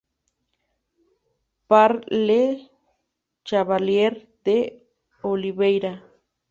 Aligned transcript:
Par 1.67 1.93
le 2.09 2.41
Chevalier 3.45 4.09
d’Oliveyra. 4.43 5.93